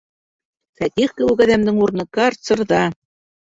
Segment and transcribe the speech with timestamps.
[0.79, 2.85] Фәтих кеүек әҙәмдең урыны карцерҙа!